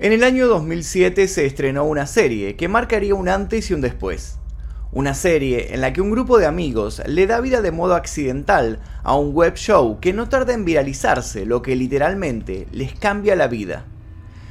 [0.00, 4.38] En el año 2007 se estrenó una serie que marcaría un antes y un después.
[4.92, 8.78] Una serie en la que un grupo de amigos le da vida de modo accidental
[9.02, 13.48] a un web show que no tarda en viralizarse, lo que literalmente les cambia la
[13.48, 13.86] vida.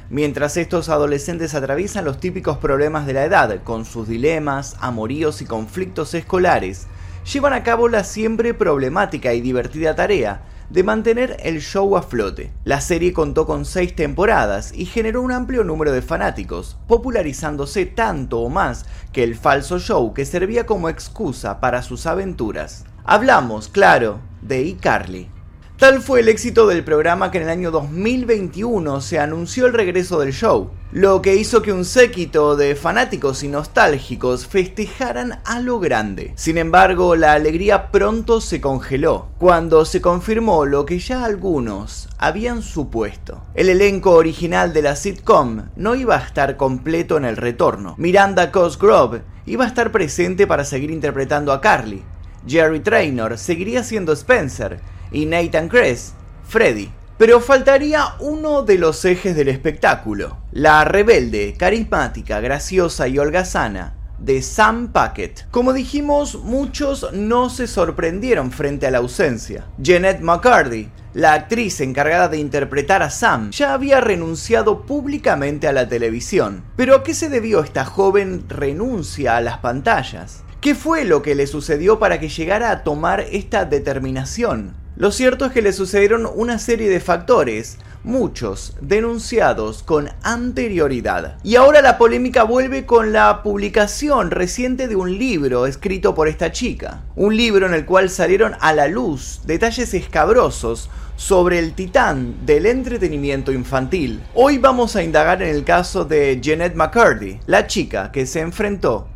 [0.10, 5.46] Mientras estos adolescentes atraviesan los típicos problemas de la edad, con sus dilemas, amoríos y
[5.46, 6.88] conflictos escolares,
[7.32, 12.52] llevan a cabo la siempre problemática y divertida tarea de mantener el show a flote.
[12.64, 18.40] La serie contó con seis temporadas y generó un amplio número de fanáticos, popularizándose tanto
[18.40, 22.86] o más que el falso show que servía como excusa para sus aventuras.
[23.04, 25.30] Hablamos, claro, de iCarly.
[25.78, 30.20] Tal fue el éxito del programa que en el año 2021 se anunció el regreso
[30.20, 35.80] del show, lo que hizo que un séquito de fanáticos y nostálgicos festejaran a lo
[35.80, 36.32] grande.
[36.36, 42.62] Sin embargo, la alegría pronto se congeló, cuando se confirmó lo que ya algunos habían
[42.62, 43.44] supuesto.
[43.54, 47.96] El elenco original de la sitcom no iba a estar completo en el retorno.
[47.98, 52.04] Miranda Cosgrove iba a estar presente para seguir interpretando a Carly.
[52.48, 54.80] Jerry Traynor seguiría siendo Spencer
[55.12, 56.14] y Nathan Kress,
[56.48, 56.90] Freddy.
[57.18, 64.42] Pero faltaría uno de los ejes del espectáculo, la rebelde, carismática, graciosa y holgazana de
[64.42, 65.46] Sam Packett.
[65.52, 69.66] Como dijimos, muchos no se sorprendieron frente a la ausencia.
[69.78, 75.88] Jeanette McCarthy, la actriz encargada de interpretar a Sam, ya había renunciado públicamente a la
[75.88, 76.64] televisión.
[76.76, 80.44] Pero ¿a qué se debió esta joven renuncia a las pantallas?
[80.60, 84.74] ¿Qué fue lo que le sucedió para que llegara a tomar esta determinación?
[84.96, 91.38] Lo cierto es que le sucedieron una serie de factores, muchos denunciados con anterioridad.
[91.44, 96.52] Y ahora la polémica vuelve con la publicación reciente de un libro escrito por esta
[96.52, 97.04] chica.
[97.16, 102.68] Un libro en el cual salieron a la luz detalles escabrosos sobre el titán del
[102.68, 104.22] entretenimiento infantil.
[104.36, 109.08] Hoy vamos a indagar en el caso de Jeanette McCurdy, la chica que se enfrentó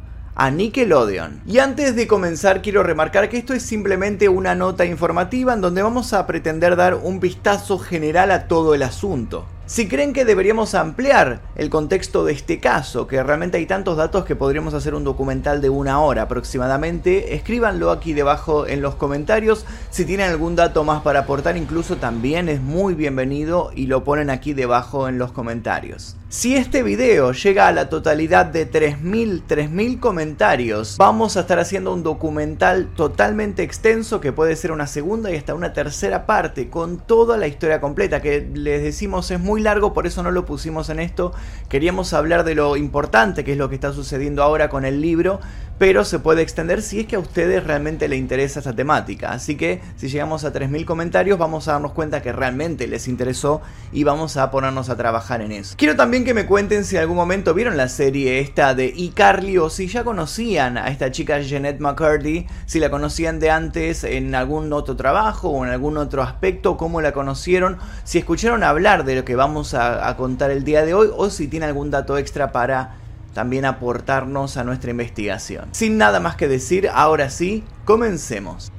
[0.41, 1.43] a Nickelodeon.
[1.45, 5.83] Y antes de comenzar quiero remarcar que esto es simplemente una nota informativa en donde
[5.83, 9.45] vamos a pretender dar un vistazo general a todo el asunto.
[9.67, 14.25] Si creen que deberíamos ampliar el contexto de este caso, que realmente hay tantos datos
[14.25, 19.67] que podríamos hacer un documental de una hora aproximadamente, escríbanlo aquí debajo en los comentarios.
[19.91, 24.31] Si tienen algún dato más para aportar, incluso también es muy bienvenido y lo ponen
[24.31, 26.15] aquí debajo en los comentarios.
[26.31, 31.93] Si este video llega a la totalidad de 3.000, 3.000 comentarios, vamos a estar haciendo
[31.93, 36.99] un documental totalmente extenso que puede ser una segunda y hasta una tercera parte con
[36.99, 40.87] toda la historia completa, que les decimos es muy largo, por eso no lo pusimos
[40.87, 41.33] en esto.
[41.67, 45.41] Queríamos hablar de lo importante que es lo que está sucediendo ahora con el libro,
[45.81, 49.31] pero se puede extender si es que a ustedes realmente les interesa esta temática.
[49.31, 53.63] Así que si llegamos a 3.000 comentarios vamos a darnos cuenta que realmente les interesó
[53.91, 55.73] y vamos a ponernos a trabajar en eso.
[55.79, 59.57] Quiero también que me cuenten si en algún momento vieron la serie esta de iCarly
[59.57, 64.35] o si ya conocían a esta chica Jeanette McCurdy, si la conocían de antes en
[64.35, 69.15] algún otro trabajo o en algún otro aspecto, cómo la conocieron, si escucharon hablar de
[69.15, 72.19] lo que vamos a, a contar el día de hoy o si tiene algún dato
[72.19, 73.00] extra para
[73.33, 75.69] también aportarnos a nuestra investigación.
[75.71, 78.71] Sin nada más que decir, ahora sí, comencemos.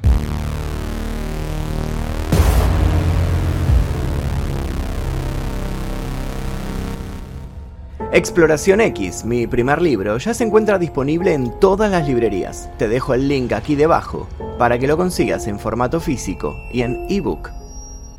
[8.14, 12.68] Exploración X, mi primer libro, ya se encuentra disponible en todas las librerías.
[12.76, 17.06] Te dejo el link aquí debajo para que lo consigas en formato físico y en
[17.08, 17.61] ebook.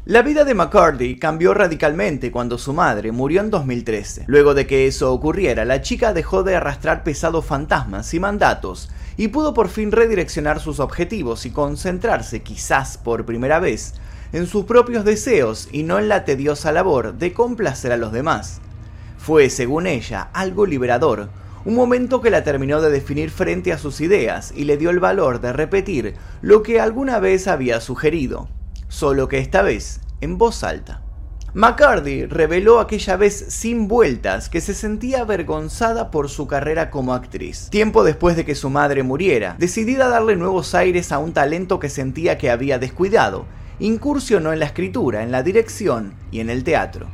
[0.05, 4.25] La vida de McCarthy cambió radicalmente cuando su madre murió en 2013.
[4.27, 9.29] Luego de que eso ocurriera, la chica dejó de arrastrar pesados fantasmas y mandatos y
[9.29, 13.93] pudo por fin redireccionar sus objetivos y concentrarse, quizás por primera vez,
[14.33, 18.59] en sus propios deseos y no en la tediosa labor de complacer a los demás.
[19.17, 21.29] Fue, según ella, algo liberador,
[21.63, 24.99] un momento que la terminó de definir frente a sus ideas y le dio el
[24.99, 28.49] valor de repetir lo que alguna vez había sugerido
[28.93, 31.01] solo que esta vez en voz alta.
[31.55, 37.69] McCarthy reveló aquella vez sin vueltas que se sentía avergonzada por su carrera como actriz.
[37.71, 41.79] Tiempo después de que su madre muriera, decidida a darle nuevos aires a un talento
[41.79, 43.45] que sentía que había descuidado,
[43.79, 47.07] incursionó en la escritura, en la dirección y en el teatro.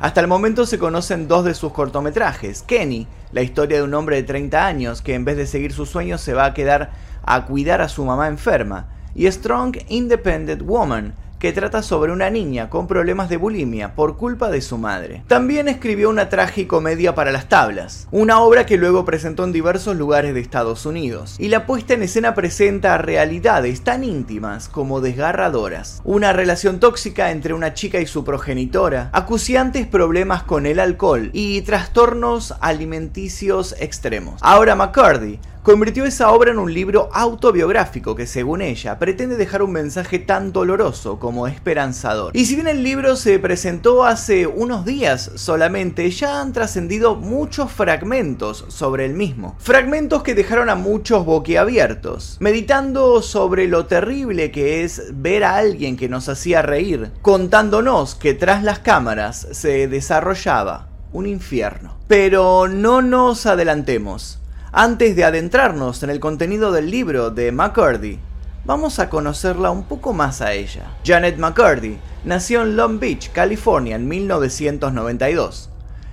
[0.00, 4.16] Hasta el momento se conocen dos de sus cortometrajes, Kenny, la historia de un hombre
[4.16, 6.90] de 30 años que en vez de seguir sus sueños se va a quedar
[7.22, 11.14] a cuidar a su mamá enferma, y Strong Independent Woman,
[11.44, 15.24] que trata sobre una niña con problemas de bulimia por culpa de su madre.
[15.28, 20.32] También escribió una tragicomedia para las tablas, una obra que luego presentó en diversos lugares
[20.32, 26.00] de Estados Unidos, y la puesta en escena presenta realidades tan íntimas como desgarradoras.
[26.04, 31.60] Una relación tóxica entre una chica y su progenitora, acuciantes problemas con el alcohol y
[31.60, 34.40] trastornos alimenticios extremos.
[34.40, 39.72] Ahora McCurdy convirtió esa obra en un libro autobiográfico que, según ella, pretende dejar un
[39.72, 42.36] mensaje tan doloroso como esperanzador.
[42.36, 47.72] Y si bien el libro se presentó hace unos días solamente, ya han trascendido muchos
[47.72, 49.56] fragmentos sobre el mismo.
[49.58, 55.96] Fragmentos que dejaron a muchos boquiabiertos, meditando sobre lo terrible que es ver a alguien
[55.96, 61.96] que nos hacía reír, contándonos que tras las cámaras se desarrollaba un infierno.
[62.06, 64.40] Pero no nos adelantemos.
[64.76, 68.18] Antes de adentrarnos en el contenido del libro de McCurdy,
[68.64, 70.96] vamos a conocerla un poco más a ella.
[71.04, 75.70] Janet McCurdy nació en Long Beach, California en 1992.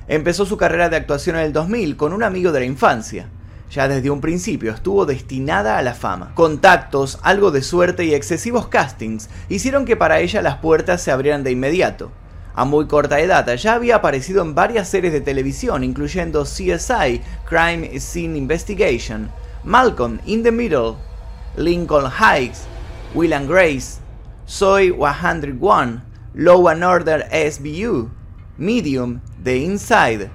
[0.08, 3.30] Empezó su carrera de actuación en el 2000 con un amigo de la infancia.
[3.72, 6.32] Ya desde un principio estuvo destinada a la fama.
[6.36, 11.44] Contactos, algo de suerte y excesivos castings hicieron que para ella las puertas se abrieran
[11.44, 12.12] de inmediato.
[12.54, 13.54] A muy corta edad.
[13.56, 19.32] Ya había aparecido en varias series de televisión, incluyendo CSI, Crime Scene Investigation,
[19.64, 20.98] Malcolm in the Middle,
[21.56, 22.64] Lincoln Heights,
[23.14, 24.00] Will and Grace,
[24.46, 26.04] Soy 101,
[26.34, 28.10] Law and Order SBU,
[28.58, 30.30] Medium, The Inside,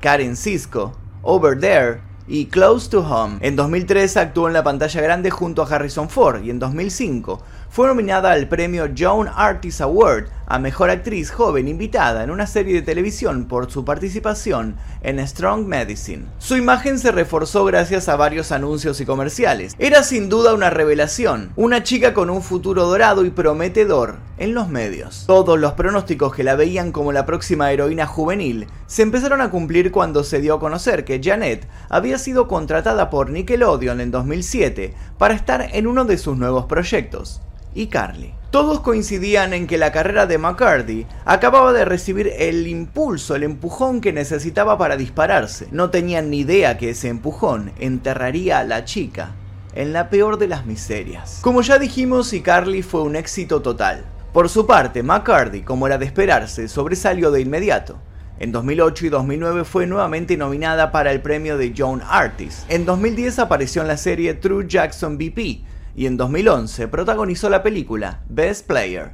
[0.00, 0.92] Karen Cisco,
[1.22, 2.02] Over There
[2.32, 3.36] y Close to Home.
[3.42, 7.86] En 2003 actuó en la pantalla grande junto a Harrison Ford y en 2005 fue
[7.86, 12.82] nominada al premio Joan Artist Award a Mejor Actriz Joven invitada en una serie de
[12.82, 16.24] televisión por su participación en Strong Medicine.
[16.38, 19.74] Su imagen se reforzó gracias a varios anuncios y comerciales.
[19.78, 24.68] Era sin duda una revelación, una chica con un futuro dorado y prometedor en los
[24.68, 25.22] medios.
[25.28, 29.92] Todos los pronósticos que la veían como la próxima heroína juvenil se empezaron a cumplir
[29.92, 35.34] cuando se dio a conocer que Janet había sido contratada por Nickelodeon en 2007 para
[35.34, 37.40] estar en uno de sus nuevos proyectos
[37.72, 38.34] y Carly.
[38.50, 44.00] Todos coincidían en que la carrera de McCarthy acababa de recibir el impulso, el empujón
[44.00, 45.68] que necesitaba para dispararse.
[45.70, 49.36] No tenían ni idea que ese empujón enterraría a la chica
[49.74, 51.38] en la peor de las miserias.
[51.42, 54.04] Como ya dijimos, y Carly fue un éxito total.
[54.32, 58.00] Por su parte, McCarthy, como era de esperarse, sobresalió de inmediato.
[58.38, 62.64] En 2008 y 2009 fue nuevamente nominada para el premio de Young Artist.
[62.70, 65.64] En 2010 apareció en la serie True Jackson BP,
[65.94, 69.12] y en 2011 protagonizó la película Best Player.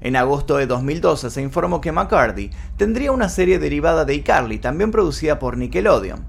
[0.00, 4.90] En agosto de 2012 se informó que McCarthy tendría una serie derivada de iCarly, también
[4.90, 6.24] producida por Nickelodeon.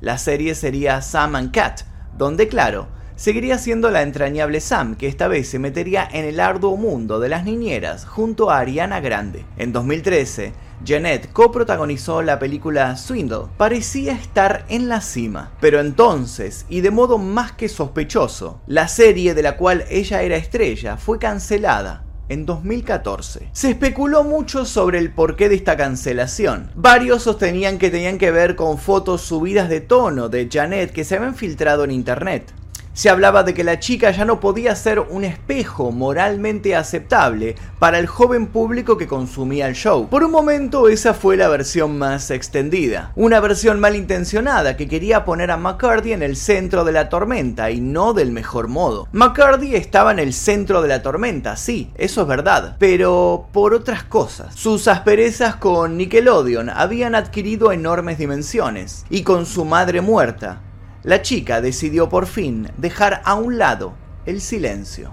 [0.00, 1.82] La serie sería Sam and Cat,
[2.16, 6.76] donde, claro, seguiría siendo la entrañable Sam, que esta vez se metería en el arduo
[6.76, 9.44] mundo de las niñeras junto a Ariana Grande.
[9.56, 10.52] En 2013,
[10.84, 13.46] Jeanette coprotagonizó la película Swindle.
[13.56, 15.50] Parecía estar en la cima.
[15.60, 20.36] Pero entonces, y de modo más que sospechoso, la serie de la cual ella era
[20.36, 23.48] estrella fue cancelada en 2014.
[23.52, 26.70] Se especuló mucho sobre el porqué de esta cancelación.
[26.76, 31.16] Varios sostenían que tenían que ver con fotos subidas de tono de Janet que se
[31.16, 32.54] habían filtrado en internet
[32.98, 38.00] se hablaba de que la chica ya no podía ser un espejo moralmente aceptable para
[38.00, 40.08] el joven público que consumía el show.
[40.08, 45.52] Por un momento esa fue la versión más extendida, una versión malintencionada que quería poner
[45.52, 49.06] a McCarthy en el centro de la tormenta y no del mejor modo.
[49.12, 54.02] McCarthy estaba en el centro de la tormenta, sí, eso es verdad, pero por otras
[54.02, 54.56] cosas.
[54.56, 60.62] Sus asperezas con Nickelodeon habían adquirido enormes dimensiones y con su madre muerta,
[61.02, 63.94] la chica decidió por fin dejar a un lado
[64.26, 65.12] el silencio.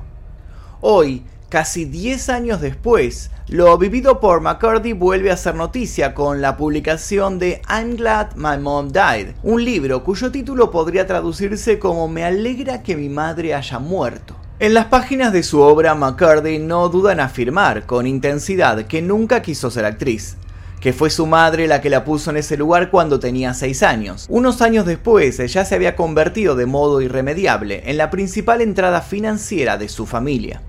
[0.81, 6.57] Hoy, casi 10 años después, lo vivido por McCarthy vuelve a ser noticia con la
[6.57, 12.23] publicación de I'm Glad My Mom Died, un libro cuyo título podría traducirse como Me
[12.23, 14.35] alegra que mi madre haya muerto.
[14.57, 19.41] En las páginas de su obra, McCarthy no duda en afirmar con intensidad que nunca
[19.41, 20.37] quiso ser actriz
[20.79, 24.25] que fue su madre la que la puso en ese lugar cuando tenía 6 años.
[24.29, 29.77] Unos años después, ella se había convertido de modo irremediable en la principal entrada financiera
[29.77, 30.61] de su familia.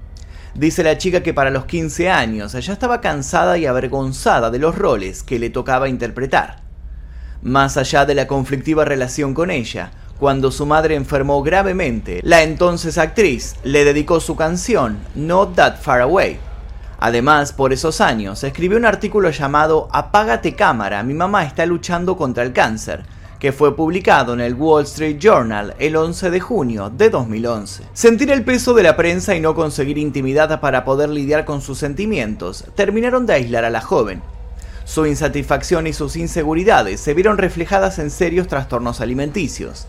[0.55, 4.75] Dice la chica que para los 15 años ya estaba cansada y avergonzada de los
[4.75, 6.63] roles que le tocaba interpretar.
[7.43, 12.97] Más allá de la conflictiva relación con ella, cuando su madre enfermó gravemente, la entonces
[12.97, 16.39] actriz le dedicó su canción Not That Far Away,
[17.07, 22.43] Además, por esos años, escribió un artículo llamado Apágate cámara, mi mamá está luchando contra
[22.43, 23.05] el cáncer,
[23.39, 27.85] que fue publicado en el Wall Street Journal el 11 de junio de 2011.
[27.93, 31.79] Sentir el peso de la prensa y no conseguir intimidad para poder lidiar con sus
[31.79, 34.21] sentimientos terminaron de aislar a la joven.
[34.85, 39.87] Su insatisfacción y sus inseguridades se vieron reflejadas en serios trastornos alimenticios.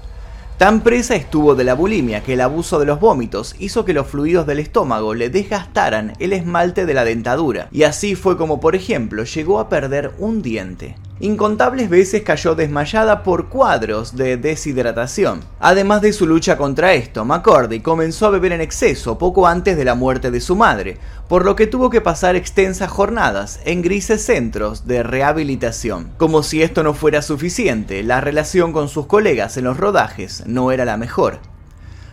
[0.57, 4.07] Tan presa estuvo de la bulimia que el abuso de los vómitos hizo que los
[4.07, 8.75] fluidos del estómago le desgastaran el esmalte de la dentadura, y así fue como, por
[8.75, 10.95] ejemplo, llegó a perder un diente.
[11.19, 15.39] Incontables veces cayó desmayada por cuadros de deshidratación.
[15.59, 19.85] Además de su lucha contra esto, McCordy comenzó a beber en exceso poco antes de
[19.85, 24.23] la muerte de su madre, por lo que tuvo que pasar extensas jornadas en grises
[24.23, 26.11] centros de rehabilitación.
[26.17, 30.71] Como si esto no fuera suficiente, la relación con sus colegas en los rodajes no
[30.71, 31.39] era la mejor.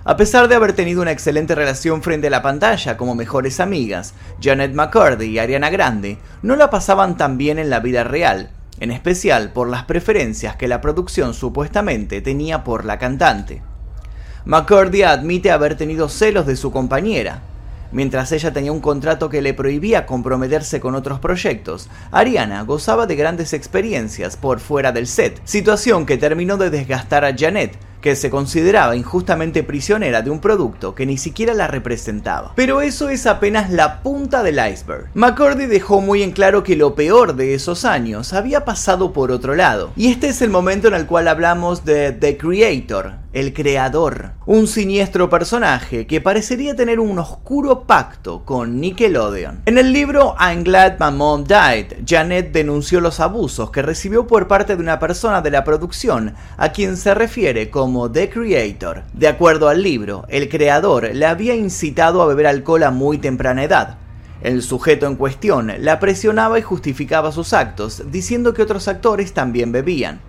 [0.07, 4.15] A pesar de haber tenido una excelente relación frente a la pantalla como mejores amigas,
[4.41, 8.91] Janet McCurdy y Ariana Grande no la pasaban tan bien en la vida real, en
[8.91, 13.63] especial por las preferencias que la producción supuestamente tenía por la cantante.
[14.45, 17.43] McCurdy admite haber tenido celos de su compañera.
[17.93, 23.15] Mientras ella tenía un contrato que le prohibía comprometerse con otros proyectos, Ariana gozaba de
[23.15, 28.29] grandes experiencias por fuera del set, situación que terminó de desgastar a Janet, que se
[28.29, 32.53] consideraba injustamente prisionera de un producto que ni siquiera la representaba.
[32.55, 35.09] Pero eso es apenas la punta del iceberg.
[35.15, 39.55] McCordy dejó muy en claro que lo peor de esos años había pasado por otro
[39.55, 39.91] lado.
[39.97, 44.69] Y este es el momento en el cual hablamos de The Creator, el creador, un
[44.69, 49.63] siniestro personaje que parecería tener un oscuro pacto con Nickelodeon.
[49.67, 54.47] En el libro I'm Glad My Mom Died, Janet denunció los abusos que recibió por
[54.47, 59.03] parte de una persona de la producción a quien se refiere como The Creator.
[59.13, 63.65] De acuerdo al libro, el creador le había incitado a beber alcohol a muy temprana
[63.65, 63.99] edad,
[64.45, 69.73] el sujeto en cuestión la presionaba y justificaba sus actos, diciendo que otros actores también
[69.73, 70.21] bebían.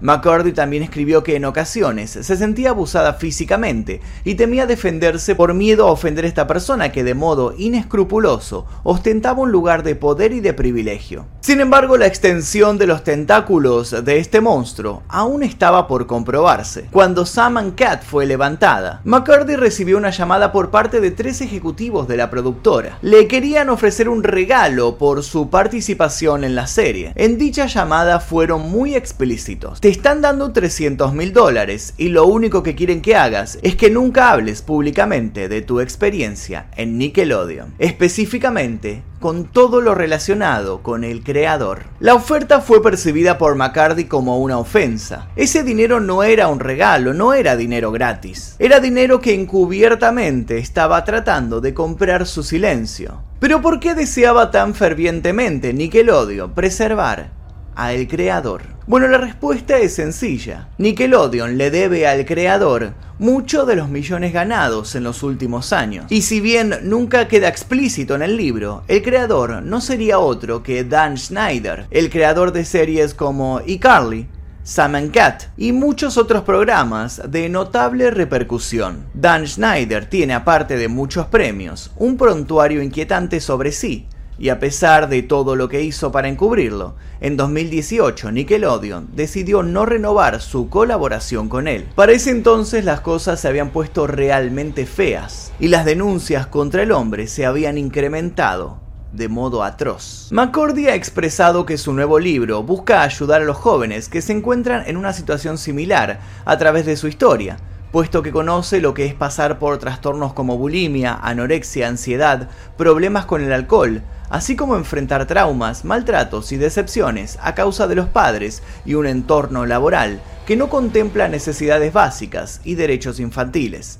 [0.00, 5.86] McCurdy también escribió que en ocasiones se sentía abusada físicamente y temía defenderse por miedo
[5.86, 10.40] a ofender a esta persona que de modo inescrupuloso ostentaba un lugar de poder y
[10.40, 11.26] de privilegio.
[11.40, 16.86] Sin embargo, la extensión de los tentáculos de este monstruo aún estaba por comprobarse.
[16.90, 22.16] Cuando Sam Cat fue levantada, McCurdy recibió una llamada por parte de tres ejecutivos de
[22.16, 22.98] la productora.
[23.02, 27.12] Le querían ofrecer un regalo por su participación en la serie.
[27.16, 32.74] En dicha llamada fueron muy explícitos están dando 300 mil dólares y lo único que
[32.74, 39.44] quieren que hagas es que nunca hables públicamente de tu experiencia en Nickelodeon, específicamente con
[39.44, 41.84] todo lo relacionado con el creador.
[42.00, 45.28] La oferta fue percibida por McCarthy como una ofensa.
[45.36, 48.56] Ese dinero no era un regalo, no era dinero gratis.
[48.58, 53.22] Era dinero que encubiertamente estaba tratando de comprar su silencio.
[53.40, 57.39] Pero ¿por qué deseaba tan fervientemente Nickelodeon preservar
[57.74, 58.62] a el creador?
[58.86, 60.68] Bueno, la respuesta es sencilla.
[60.78, 66.06] Nickelodeon le debe al creador mucho de los millones ganados en los últimos años.
[66.08, 70.84] Y si bien nunca queda explícito en el libro, el creador no sería otro que
[70.84, 74.26] Dan Schneider, el creador de series como iCarly,
[74.62, 79.04] Sam and Cat y muchos otros programas de notable repercusión.
[79.14, 84.06] Dan Schneider tiene, aparte de muchos premios, un prontuario inquietante sobre sí,
[84.40, 89.84] y a pesar de todo lo que hizo para encubrirlo, en 2018 Nickelodeon decidió no
[89.84, 91.86] renovar su colaboración con él.
[91.94, 96.90] Para ese entonces las cosas se habían puesto realmente feas y las denuncias contra el
[96.90, 98.80] hombre se habían incrementado
[99.12, 100.28] de modo atroz.
[100.30, 104.84] McCordy ha expresado que su nuevo libro busca ayudar a los jóvenes que se encuentran
[104.86, 107.58] en una situación similar a través de su historia,
[107.92, 113.42] puesto que conoce lo que es pasar por trastornos como bulimia, anorexia, ansiedad, problemas con
[113.42, 118.94] el alcohol, así como enfrentar traumas, maltratos y decepciones a causa de los padres y
[118.94, 123.98] un entorno laboral que no contempla necesidades básicas y derechos infantiles.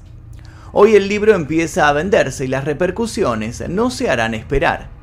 [0.72, 4.99] Hoy el libro empieza a venderse y las repercusiones no se harán esperar.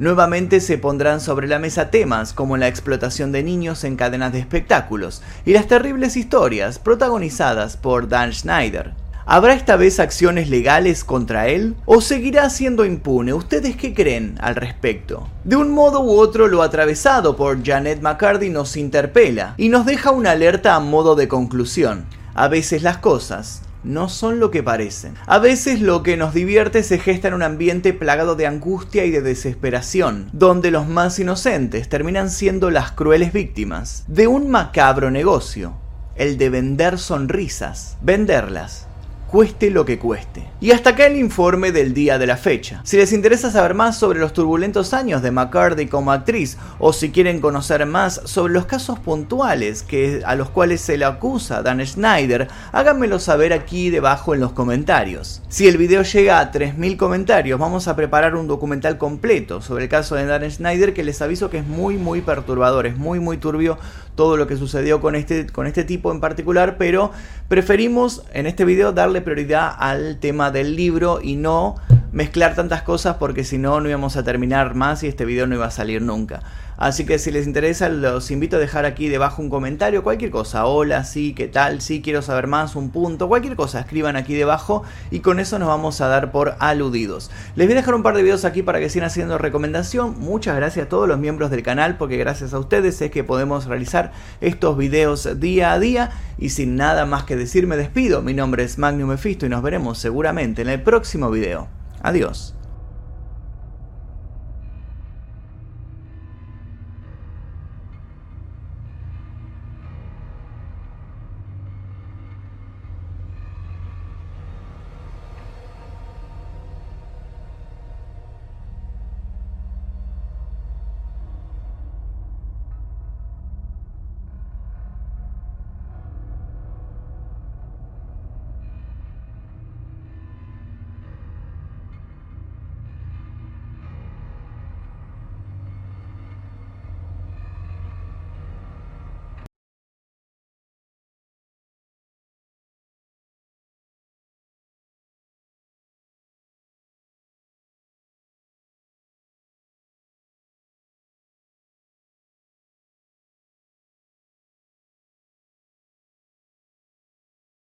[0.00, 4.38] Nuevamente se pondrán sobre la mesa temas como la explotación de niños en cadenas de
[4.38, 8.94] espectáculos y las terribles historias protagonizadas por Dan Schneider.
[9.26, 11.76] ¿Habrá esta vez acciones legales contra él?
[11.84, 13.34] ¿O seguirá siendo impune?
[13.34, 15.28] ¿Ustedes qué creen al respecto?
[15.44, 20.12] De un modo u otro lo atravesado por Janet McCarthy nos interpela y nos deja
[20.12, 22.06] una alerta a modo de conclusión.
[22.32, 25.14] A veces las cosas no son lo que parecen.
[25.26, 29.10] A veces lo que nos divierte se gesta en un ambiente plagado de angustia y
[29.10, 35.74] de desesperación, donde los más inocentes terminan siendo las crueles víctimas de un macabro negocio,
[36.16, 38.89] el de vender sonrisas, venderlas
[39.30, 40.44] cueste lo que cueste.
[40.60, 42.80] Y hasta acá el informe del día de la fecha.
[42.84, 47.10] Si les interesa saber más sobre los turbulentos años de McCarthy como actriz, o si
[47.10, 51.84] quieren conocer más sobre los casos puntuales que, a los cuales se le acusa Dan
[51.86, 55.42] Schneider, háganmelo saber aquí debajo en los comentarios.
[55.48, 59.90] Si el video llega a 3.000 comentarios, vamos a preparar un documental completo sobre el
[59.90, 63.38] caso de Dan Schneider que les aviso que es muy muy perturbador, es muy muy
[63.38, 63.78] turbio
[64.14, 67.10] todo lo que sucedió con este, con este tipo en particular, pero
[67.48, 71.76] preferimos en este video prioridad al tema del libro y no
[72.12, 75.54] mezclar tantas cosas porque si no no íbamos a terminar más y este video no
[75.54, 76.40] iba a salir nunca.
[76.80, 80.64] Así que si les interesa, los invito a dejar aquí debajo un comentario, cualquier cosa.
[80.64, 83.80] Hola, sí, qué tal, sí, quiero saber más, un punto, cualquier cosa.
[83.80, 87.30] Escriban aquí debajo y con eso nos vamos a dar por aludidos.
[87.54, 90.18] Les voy a dejar un par de videos aquí para que sigan haciendo recomendación.
[90.20, 93.66] Muchas gracias a todos los miembros del canal porque gracias a ustedes es que podemos
[93.66, 96.12] realizar estos videos día a día.
[96.38, 98.22] Y sin nada más que decir, me despido.
[98.22, 101.79] Mi nombre es Magnum Mephisto y nos veremos seguramente en el próximo video.
[102.02, 102.54] Adiós.